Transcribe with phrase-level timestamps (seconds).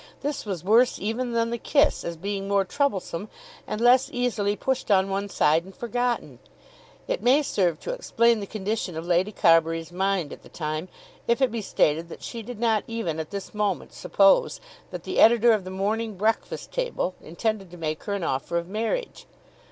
[0.21, 3.29] This was worse even than the kiss, as being more troublesome
[3.67, 6.39] and less easily pushed on one side and forgotten.
[7.07, 10.89] It may serve to explain the condition of Lady Carbury's mind at the time
[11.27, 14.59] if it be stated that she did not even at this moment suppose
[14.89, 18.67] that the editor of the "Morning Breakfast Table" intended to make her an offer of
[18.67, 19.27] marriage.